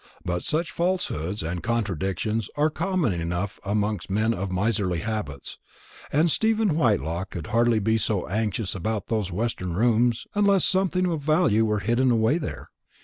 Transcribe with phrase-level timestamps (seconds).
[0.25, 5.59] But such falsehoods and contradictions are common enough amongst men of miserly habits;
[6.11, 11.21] and Stephen Whitelaw would hardly be so anxious about those western rooms unless something of
[11.21, 12.71] value were hidden away there.